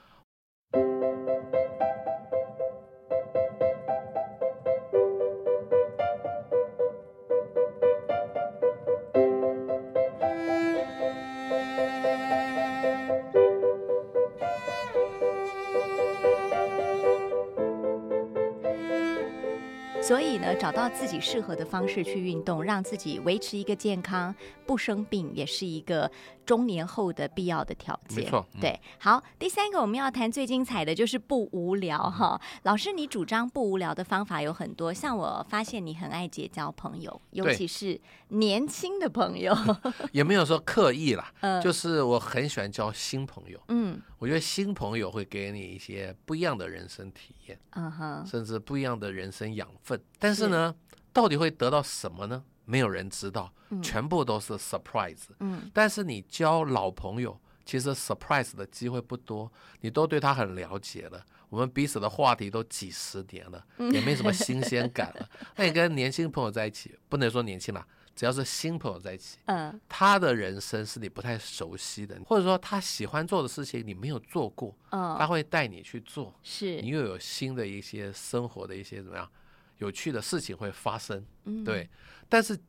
[20.67, 26.11] 找到自己适合的方式去运动，让自己维持一个健康、不生病，也是一个
[26.45, 28.21] 中年后的必要的条件。
[28.21, 28.77] 没错，对。
[28.99, 32.41] 好，第三个我们要谈最精彩的就是不无聊哈。
[32.63, 39.55] 老师，你主张不无聊的方法有很多，像我发现你很爱结交朋友，尤其是年轻的朋友。
[40.11, 41.31] 也没有说刻意啦，
[41.63, 43.57] 就是我很喜欢交新朋友。
[43.69, 50.01] 嗯，我觉得新朋友会给你一些不一样的人生体验，嗯哼，甚至不一样的人生养分。
[50.17, 50.73] 但是呢，
[51.13, 52.43] 到底会得到什么呢？
[52.65, 55.27] 没有人知道，全部都是 surprise。
[55.39, 59.51] 嗯，但是你交老朋友，其实 surprise 的机会不多，
[59.81, 65.29] 你都对他很了解了，我们彼此的话题都几十年了，也没什么新鲜感了。
[65.55, 67.87] 那你跟年轻朋友在一起，不能说年轻啦。
[68.17, 79.29] 只要是新朋友在一起，嗯，他的人生是你不太熟悉的，或者说他喜欢做的事情你没有做过，嗯，他会带你去做，是你又有新的一些生活的一些怎么样
[79.77, 81.87] 有趣的事情会发生，嗯，对。
[82.27, 82.59] 但是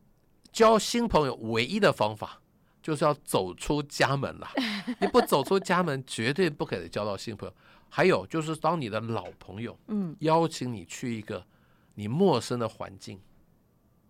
[0.52, 2.40] 交新朋友唯一的方法
[2.82, 4.48] 就是要走出家门了，
[5.00, 7.54] 你不走出家门，绝对不可能交到新朋友。
[7.88, 11.42] 还有就是当你的老朋友，嗯，邀请你去一个
[11.94, 13.18] 你陌生的环境。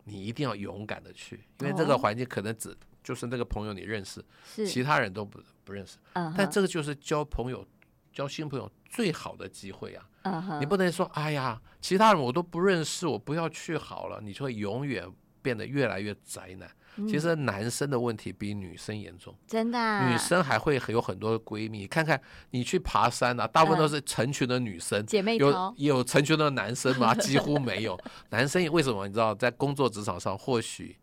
[0.08, 4.24] 你一定要勇敢的去，因为这个环境可能只就是那个朋友你认识，
[4.66, 5.98] 其他人都不不认识。
[6.36, 7.66] 但这个就是交朋友、
[8.12, 10.58] 交新朋友最好的机会啊！
[10.58, 15.06] 你不能说哎呀，其他人我都不认识，我不要去好了，你就会永远
[15.40, 16.68] 变得越来越宅男。
[17.06, 20.08] 其实男生的问题比女生严重，真的。
[20.08, 27.14] 女生还会有很多闺蜜，看看你去爬山啊，大部分都是成群的女生，姐妹有有成群的男生吗？
[27.20, 27.98] 几乎没有。
[28.30, 29.06] 男生为什么？
[29.06, 30.96] 你知道，在工作职场上，或许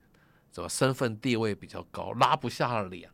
[0.51, 3.09] 什么身份地位比较高，拉不下脸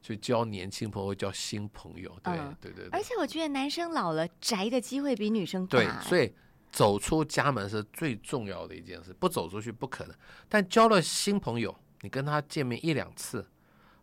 [0.00, 2.14] 去交年轻朋友，交新朋友。
[2.22, 2.88] 对对对。
[2.92, 5.78] 而且我觉得男生老了宅的机会比女生大。
[5.78, 6.32] 对，所以
[6.70, 10.14] 走出家门是最重要的一件事，不走出去不可能。
[10.48, 11.74] 但交了新朋友。
[12.02, 13.48] 你跟他见面一两次，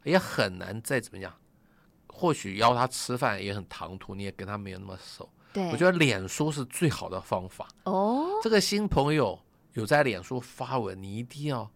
[0.04, 1.32] 也很难再怎么样。
[2.08, 5.30] 或许邀他吃饭也很唐突，你也跟他没有那么熟。
[5.54, 7.68] 对，我觉得脸书是最好的方法。
[7.84, 9.40] 哦，这个新朋友
[9.74, 11.70] 有在脸书发文，你一定要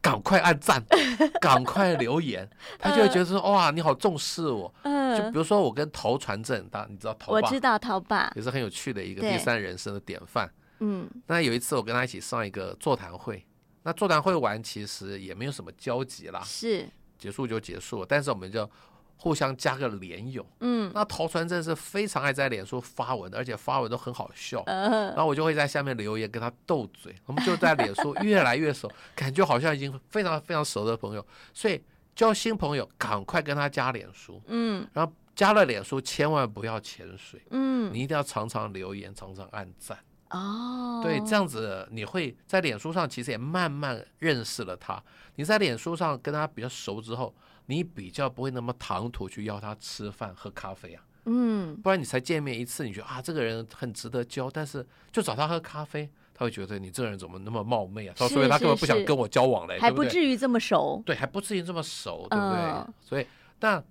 [0.00, 0.84] 赶快按赞，
[1.40, 2.48] 赶快留言，
[2.78, 4.72] 他就会觉得说哇，你好重视我。
[4.82, 7.38] 嗯，就比如说我跟陶传正，他你知道陶爸？
[7.38, 10.48] 我知道陶爸也是很有趣的一个第三人生的典范。
[10.78, 13.44] 嗯，那有一次我跟他一起上一个座谈会。
[13.82, 18.06] 那座谈会完其实也没有什么交集啦，是结束就结束了。
[18.08, 18.68] 但是我们就
[19.16, 31.24] 互相加个连友，嗯，那陶传正是非常爱在脸书发文的，而且发文都很好笑，嗯，然后我就会在下面留言跟他斗嘴，我们就在脸书 越来越熟，感觉好像已经非常非常熟的朋友。
[31.54, 31.80] 所以
[32.16, 39.96] 交新朋友，赶快跟他加脸书，嗯，然后加了脸书千万不要潜水，嗯，你一定要常常留言，常常按赞。
[40.32, 45.02] 哦，对，这样子你会在脸书上其实也慢慢认识了他。
[45.36, 47.34] 你在脸书上跟他比较熟之后，
[47.66, 51.02] 你比较不会那么唐突去邀他吃饭喝咖啡啊。
[51.24, 58.14] 嗯，不然你才见面一次，你觉得啊这个人很值得交，但是就找他喝咖啡，他会觉得你这个人怎么那么冒昧啊？
[58.16, 61.02] 所以他根本不想跟我交往嘞，还不至于这么熟。
[61.06, 62.94] 对，还不至于这么熟，对不对？
[63.00, 63.26] 所以，
[63.58, 63.84] 但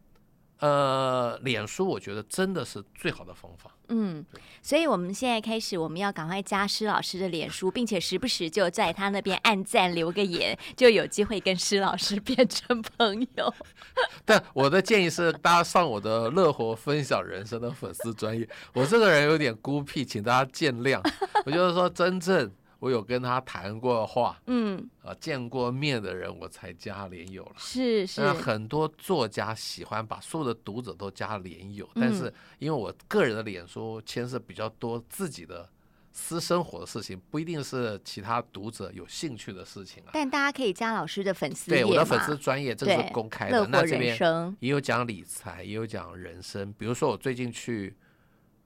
[0.61, 3.71] 呃，脸书我觉得真的是最好的方法。
[3.89, 4.23] 嗯，
[4.61, 13.53] 所以我们现在开始，我们要赶快加施老师的脸书，并且时不时就在他那边按赞留个言，就有机会跟施老师 变成朋友。
[14.23, 18.47] 但我的建议是，大家上我的乐活分享人生的粉丝专业。
[18.73, 21.01] 我这个人有点孤僻，请大家见谅。
[21.43, 22.49] 我就是说，真正。
[22.81, 27.53] 我有跟他谈过话，嗯，啊，见过面的人我才加连友了。
[27.55, 35.69] 是是，那很多作家喜欢把所有的读者都加连友，但是因为我个人的脸书牵涉比较多自己的
[36.11, 40.09] 私生活的事情，不一定是其他读者有兴趣的事情啊。
[40.13, 43.67] 但大家可以加老师的粉丝对我的粉丝专业，这是公开的。
[43.67, 44.17] 那这边
[44.59, 46.73] 也有讲理财，也有讲人生。
[46.73, 47.95] 比如说我最近去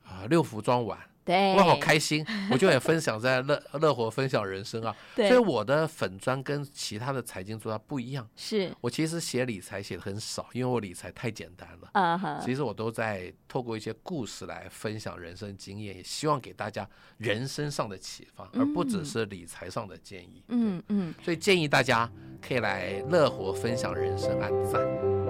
[0.05, 0.97] 啊六福庄玩。
[1.25, 4.95] 对，我好开心，我就也分享在乐 乐活分享人生啊。
[5.15, 8.29] 对，所以我的粉砖跟其他的财经作家不一样。
[8.35, 11.89] 是我其实写理财写的很少，因为我理财太简单了。
[11.93, 20.43] 啊哈，其实我都在透过一些故事来分享人生经验，也希望给大家人生上的启发，而不只是理财上的建议。
[20.49, 22.07] 嗯嗯，所以建议大家
[22.39, 25.24] 可以来乐活分享人生，按赞。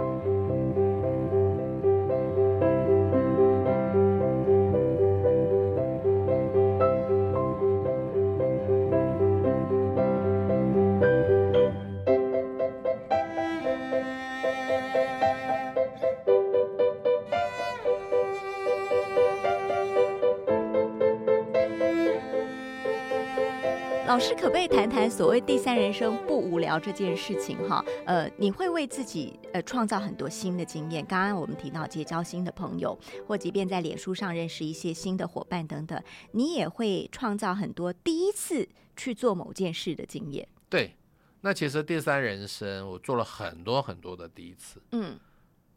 [24.15, 27.57] 老师可不可以谈谈所谓第三人生不无聊这件事情？
[27.67, 31.05] 哈，呃，你会为自己呃创造很多新的经验。
[31.05, 32.97] 刚刚我们提到结交新的朋友，
[33.27, 36.01] 或即便在脸书上认识一些新的伙伴等等，
[36.31, 40.47] 你也会创造很多第一次去做某件事的经验。
[40.69, 40.95] 对，
[41.41, 44.81] 那其实第三人生我做了很多很多的第一次。
[44.93, 45.19] 嗯，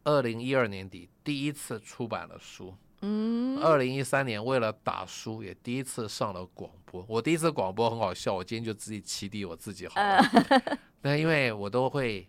[0.05, 2.73] 二零一二年底第一次出版了书。
[3.01, 7.05] 嗯，二零一三年为了打书，也第一次上了广播。
[7.09, 10.21] 我第一次广播很好笑，我今天就自己启迪我自己好了。
[11.03, 12.29] 那因为我都会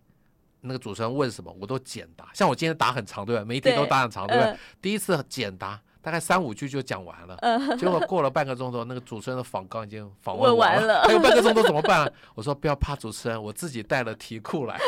[0.62, 2.30] 那个主持人问什么，我都简答。
[2.34, 3.44] 像我今天答很长，对吧？
[3.44, 4.56] 媒体都答很长，对吧？
[4.80, 7.76] 第一次简答大概三五句就讲完了。
[7.76, 12.12] 结果过了半个钟头，那个主持人的访纲已经访问完了，还有半个钟头怎么办？
[12.36, 14.80] 我说不要怕主持人，我自己带了题库来。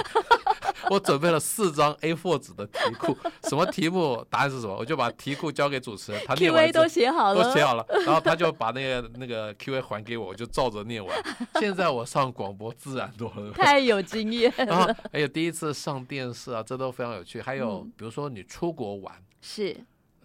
[0.90, 11.24] 我准备了四张 A4 纸的题库，什么题目，答案是什么，我就把题库交给主持人，他念完都写好了，都写好了，然后他就把那个那个 Q&A 还给我，我就照着念完。
[11.56, 14.52] 现在我上广播自然多了，太有经验。
[14.58, 17.42] 然后还有第一次上电视啊，这都非常有趣。
[17.42, 19.76] 还有比如说你出国玩，是，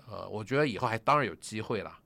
[0.09, 1.99] 呃，我觉得以后还当然有机会啦。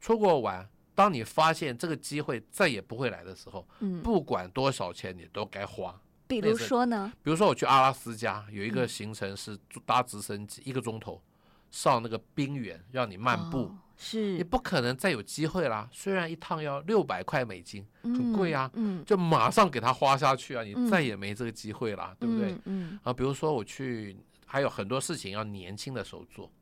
[0.00, 5.94] 出国玩，当你发现这个机会再也不会来的时候，嗯，不管多少钱，你都该花。
[6.26, 7.12] 比如说呢？
[7.22, 11.22] 比如说我去阿拉斯加，有一个行程是搭直升机一个钟头
[11.70, 13.70] 上那个冰原，让你漫步。
[13.98, 15.88] 是，你不可能再有机会啦。
[15.90, 18.70] 虽然一趟要六百块美金，很贵啊。
[18.74, 19.02] 嗯。
[19.06, 20.62] 就马上给他花下去啊！
[20.62, 22.54] 你再也没这个机会了，对不对？
[22.66, 22.98] 嗯。
[23.02, 26.52] 啊，比如说我去，还有很多事情要年轻的时候做。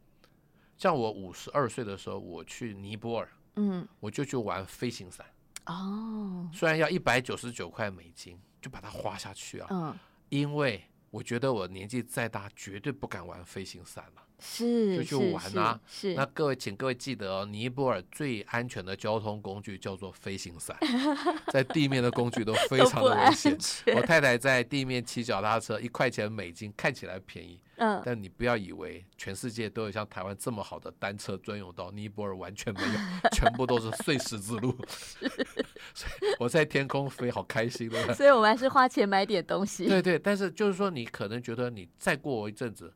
[0.76, 5.26] 像我五十二岁的时候，我去尼泊尔，嗯，我就去玩飞行伞。
[5.66, 6.48] 哦。
[6.52, 8.38] 虽然要一百九十九块美金。
[8.64, 9.68] 就把它花下去啊！
[9.70, 9.94] 嗯，
[10.30, 14.22] 因为我觉得我年纪再大，绝对不敢玩飞行伞了。
[14.46, 15.80] 是，就去玩啊！
[15.86, 16.14] 是。
[16.14, 20.76] 那各位，请各位记得哦，尼泊尔最安全的交通工具叫做飞行伞，
[21.50, 23.56] 在地面的工具都 非常的危险。
[23.96, 27.58] 我太太在地面骑脚踏车，一块钱美金，看起来便宜。
[27.76, 34.76] 嗯，但你不要以为全世界都有像台湾这么好的单车专用道，尼泊尔完全没有，全部都是碎石之路。
[35.92, 38.14] 所以我在天空飞，好开心的。
[38.14, 39.88] 所以我们还是花钱买点东西。
[39.88, 42.92] 对对，但是就是说，你可能觉得你再过一阵子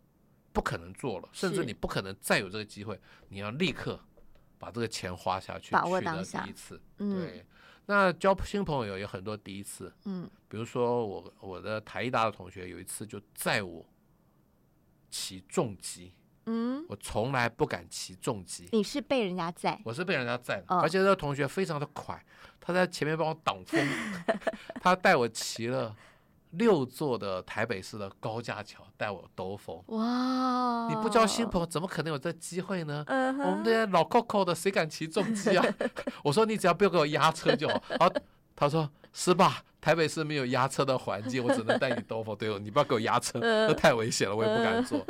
[0.52, 4.00] 不可能做了，甚至你不可能再有这个机会，你要立刻
[4.58, 6.42] 把这个钱花下去，把握当下。
[6.42, 7.44] 第一次，对。
[7.86, 13.84] 那交新朋友有很多第一次，嗯，比如说我我的台艺大的同学有一次就载我。
[15.10, 16.12] 骑重机，
[16.44, 18.68] 嗯，我从来不敢骑重机。
[18.72, 19.80] 你是被人家载？
[19.82, 22.22] 我是被人家载的，而且这个同学非常的快，
[22.60, 23.88] 他在前面帮我挡风，
[24.82, 25.96] 他带我骑了
[26.50, 29.82] 六座的台北市的高架桥，带我兜风。
[29.88, 30.88] 哇！
[30.88, 33.04] 你不交新朋友，怎么可能有这机会呢？
[33.08, 35.64] 我们这些老 Coco 的，谁敢骑重机啊？
[36.24, 37.82] 我说你只要不要给我压车就好。
[38.00, 38.12] 好，
[38.56, 39.62] 他说是吧？
[39.80, 42.36] 台北市没有压车的环境，我只能带你兜风。
[42.36, 45.06] 对哦，你不要给我压车，那太危险了，我也不敢坐。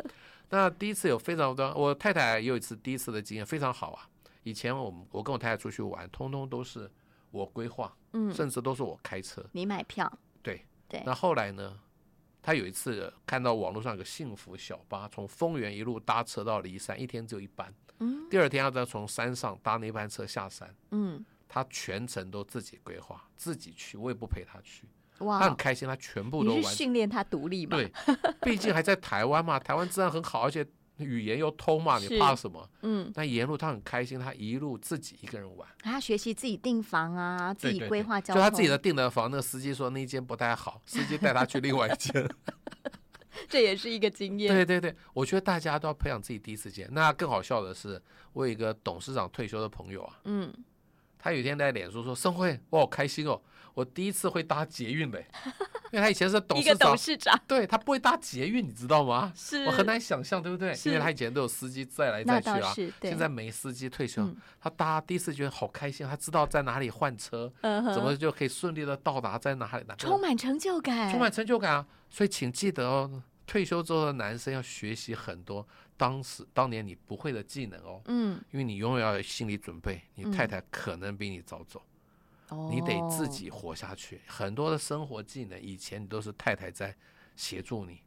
[0.51, 4.07] 那第一次有非常多，我太太也有一次第一次的经验非常好啊。
[4.43, 6.91] 以前我们我跟我太太出去玩，通通都是
[7.31, 10.11] 我规划，嗯，甚至都是我开车，你买票，
[10.89, 11.03] 对对。
[11.05, 11.79] 那后来呢，
[12.43, 21.25] 他有一次看到网络上有个幸福小巴，从丰原一路搭车到骊山，一天只有一班，嗯，第二天要再从山上搭那班车下山，嗯。
[21.51, 24.87] 他全程都自己规划，自己去，我也不陪他去。
[25.21, 26.63] 哇，他很开心，他全部都完。
[26.63, 27.75] 训练他独立嘛？
[27.75, 27.91] 对，
[28.43, 30.63] 毕竟还在台湾嘛， 台湾治安很好，而且
[30.99, 32.69] 语言又通嘛，你怕什么？
[32.83, 33.11] 嗯。
[33.15, 35.69] 那沿路他很开心，他一路自己一个人玩。
[35.81, 38.43] 他学习自己订房啊，自己规划交通。
[38.43, 42.29] 就他自己的订的房，那个司机说那间不太好，司机带他去另外一间。
[43.49, 44.53] 这也是一个经验。
[44.53, 46.89] 对对对，我觉得大家都要培养自己第一次见。
[46.93, 48.01] 那更好笑的是，
[48.33, 50.53] 我有一个董事长退休的朋友啊，嗯。
[51.21, 53.43] 他有一天在脸书说：“盛会，我好开心哦！
[53.79, 55.25] 我第一次会搭捷运嘞，
[55.93, 59.33] 因为他以前是董事长，董事长，对他不会搭捷运，你知道吗？
[59.37, 60.77] 是我很难想象，对不对？
[60.87, 64.29] 因为他以前都有司机载来载去啊，现在没司机退休，
[64.61, 71.87] 他搭第一次觉得好开心，他知道在哪里换车，怎么就可以顺利的到达在哪里，充满成就感，充满成就感啊！
[72.11, 75.65] 所以请记得哦，退休之后的男生要学习很多。”
[75.97, 81.83] 当时当年你不会的技能哦，嗯，因为你永远要有心理准备，你太太可能比你早走，哦，
[82.71, 84.21] 你得自己活下去。
[84.27, 86.95] 很多的生活技能以前你都是太太在
[87.37, 88.01] 协助你，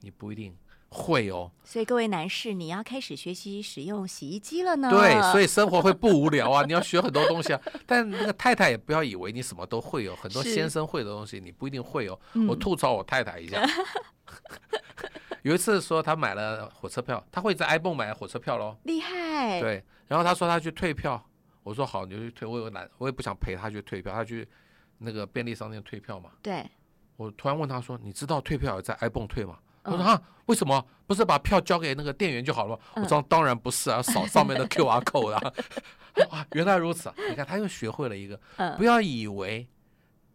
[0.00, 0.56] 你不一定
[0.88, 1.50] 会哦。
[1.64, 4.90] 所以各位男士，你要开始学习使用洗衣机了呢。
[4.90, 7.60] 对，所以生活会不无聊啊， 你要学很多东西啊。
[7.86, 12.18] 但那个太太也不要以为你什么都会有，很多先生会的东西你不一定会哦。
[12.48, 13.62] 我吐槽我太太一下。
[15.42, 19.60] 有一次说他买了火车票，他会在 iPhone 买火车票喽，厉害。
[19.60, 21.24] 对，然后他说他去退票，
[21.68, 22.48] 我说好，你就去退。
[22.48, 24.48] 我有懒，我也不想陪他去退票，他去
[24.98, 26.30] 那个便利商店退票嘛。
[26.42, 26.66] 对。
[27.16, 35.52] 我突然问他说：“你知道退票也在 iPhone 退吗？”他说：“啊，为什么不是把票交给那个店员就好了吗？”我说：“当然不是啊，扫上面的 QR code 啊。
[36.30, 37.12] ”啊，原来如此！
[37.28, 38.40] 你看，他又学会了一个，
[38.76, 39.68] 不要以为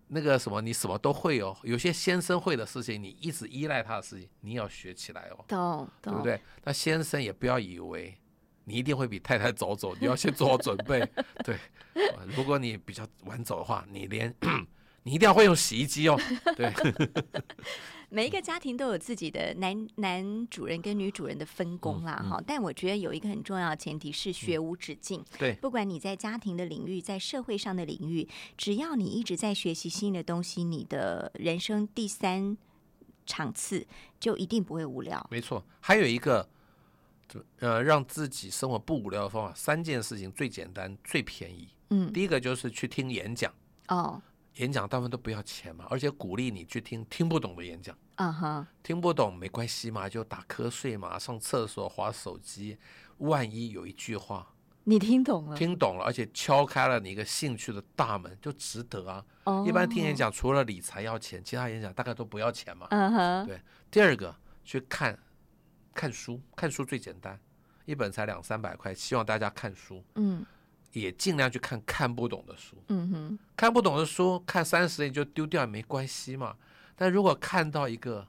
[0.07, 5.45] 那个什么你什么都会哦，有些先生会的事情，你一直依赖他的事情，你要学起来哦。
[5.47, 6.39] 懂，对不对？
[6.63, 8.13] 那先生也不要以为
[8.65, 11.07] 你一定会比太太早走， 你要先做好准备。
[11.43, 11.57] 对，
[12.35, 14.33] 如果你比较晚走的话，你连。
[15.05, 16.17] 你一定要会用洗衣机哦，
[16.55, 16.71] 对。
[18.07, 22.41] 每一个家庭都有自己的男男主人跟女主人的分工啦，哈。
[22.47, 25.21] 但我觉得有一个很重要的前提是学无止境。
[25.37, 32.57] 对，不管你在家庭的领域，在社会上的领域，只要你一直在学习新的东西，你的人生第三
[33.25, 33.85] 场次
[34.21, 35.27] 就一定不会无聊。
[35.29, 36.47] 没错，还有一个，
[37.59, 41.69] 呃，让自己生活不无聊的方法，三件事情最简单、最便宜。
[41.89, 43.53] 嗯，第一个就是去听演讲。
[43.87, 44.21] 哦。
[44.57, 47.97] 演讲大部分都不要钱嘛，而且鼓励你去听听不懂的演讲。
[48.17, 52.77] 啊哈，听不懂没关系嘛，就打瞌睡嘛，上厕所划手机。
[53.17, 54.53] 万一有一句话
[54.83, 59.25] 你听懂了，听懂了，而且敲开了你一个兴趣的大门，就值得啊。
[59.65, 62.85] 一般听演讲除了理财要钱，其他演讲大概都不要钱嘛。
[62.91, 63.59] 嗯哼，对。
[63.89, 65.17] 第二个去看
[65.93, 67.39] 看书，看书最简单，
[67.85, 70.03] 一本才两三百块，希望大家看书。
[70.15, 70.45] 嗯。
[70.91, 76.55] 也尽量去看看不懂的书，嗯哼，看不懂的书看三十页就丢掉也没关系嘛。
[76.95, 78.27] 但如果看到一个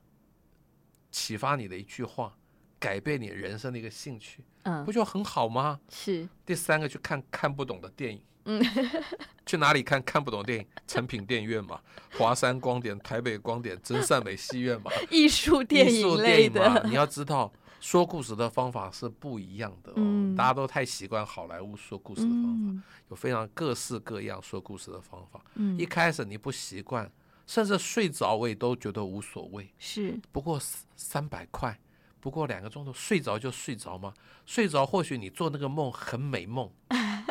[1.11, 2.35] 启发你的一句话，
[2.79, 5.79] 改变你人生的一个兴趣，嗯，不就很好吗？
[5.91, 6.27] 是。
[6.47, 8.62] 第三个去看看不懂的电影，嗯，
[9.47, 10.66] 去哪里看看不懂电影？
[10.86, 11.80] 成品电影院嘛，
[12.18, 16.82] 华山光点、台北光点、真善美戏院嘛， 艺术电影类的。
[16.86, 17.53] 你要知道。
[17.80, 22.42] 说故事的方法是不一样的哦，大家都太习惯好莱坞说故事的方
[22.74, 25.38] 法，有非常各式各样说故事的方法。
[25.57, 27.12] 嗯，一开始你不习惯，
[27.47, 29.70] 甚至睡着我也都觉得无所谓。
[29.78, 30.59] 是，不过
[30.97, 31.78] 三百块，
[32.20, 34.14] 不过两个钟头，睡着就睡着嘛？
[34.47, 36.70] 睡着或许你做那个梦很美梦。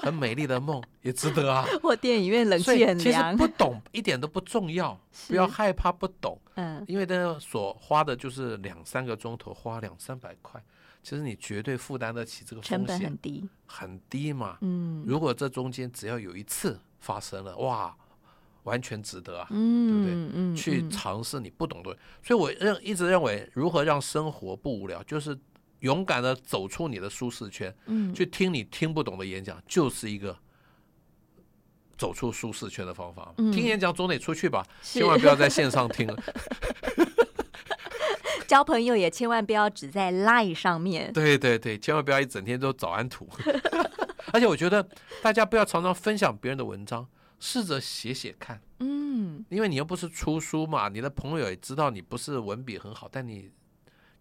[0.03, 1.65] 很美丽的梦 也值得啊！
[1.81, 3.35] 或电影院冷气很凉。
[3.37, 6.39] 不懂一点都不重要，不要害怕不懂。
[6.55, 10.61] 嗯，因为呢，所花的就是两三个钟头，花两三百块，
[11.01, 14.57] 其实你绝对负担得起这个风险，成本很低，很低嘛。
[14.61, 17.95] 嗯，如果这中间只要有一次发生了，哇，
[18.63, 20.31] 完全值得啊，嗯，对不对？
[20.35, 25.37] 嗯，去尝试你不懂的，所以我认一直认为，如何让生活不无聊，就是。
[25.83, 30.37] 勇敢的走出你的舒适圈，嗯，去听你听不懂的演讲，就是一个
[31.97, 33.33] 走出舒适圈的方法。
[33.35, 36.17] 听演讲总得出去吧，千万不要在线上听了。
[38.47, 41.11] 交朋友也千万不要只在 Line 上面。
[41.11, 43.27] 对对对，千万不要一整天都早安图。
[44.31, 44.87] 而且我觉得
[45.21, 47.05] 大家不要常常分享别人的文章，
[47.39, 48.61] 试着写写看。
[48.79, 53.51] 嗯，因为你又不是出书嘛，你的朋友也知道你不是文笔很好，但你。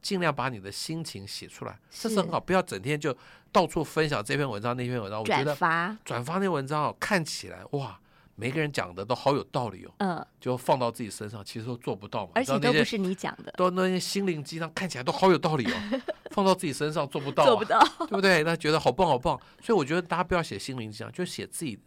[0.03, 2.41] 尽量把你的心情写出来，这是很好。
[2.41, 3.17] 不要整天就
[3.53, 5.21] 到处分享这篇文章那篇文章。
[5.21, 7.99] 我觉得转发转发那文章哦，看起来哇，
[8.35, 9.95] 每个人讲的都好有道理哦。
[9.99, 12.33] 嗯，就放到自己身上，其实都做不到嘛。
[12.35, 16.01] 而且都不是你讲的，都那些心灵鸡汤看起来都好有道理哦，
[16.33, 18.43] 放到自己身上做不到，做不到，对不对？
[18.43, 19.39] 那觉得好棒好棒。
[19.63, 21.79] 所以我觉得大家不要写心灵鸡汤，就写自己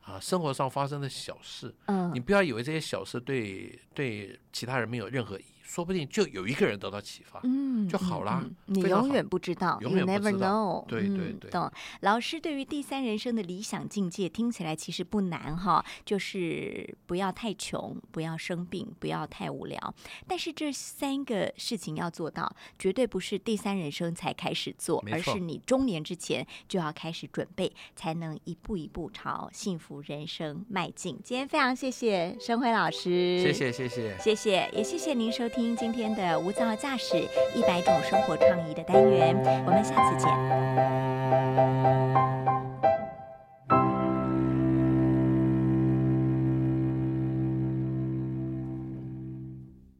[0.00, 1.72] 啊生活上发生的小事。
[1.86, 5.59] 嗯，你不要以为这些小事对对其他人没有任何意义。
[5.70, 8.44] 说不定就有一个人得到启发，嗯，就好啦。
[8.66, 10.84] 你永远不知道，永远不知道。
[10.88, 11.48] 对对对。
[11.48, 11.70] 懂。
[12.00, 19.94] 老师对于第三人生的理想境界听起来其实不难哈，就是不要太穷，不要生病，不要太无聊。
[20.26, 31.16] 但是这三个事情要做到，绝对不是第三人生才开始做，而是你中年之前就要开始准备，才能一步一步朝幸福人生迈进。
[31.22, 35.59] 今天非常谢谢申辉老师，谢谢谢谢谢谢，也谢谢您收听。
[35.76, 37.16] 今天的无噪驾驶
[37.54, 39.36] 一百种生活创意的单元，
[39.66, 40.28] 我们下次见。